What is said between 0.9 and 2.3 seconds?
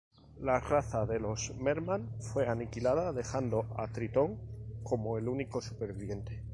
de los merman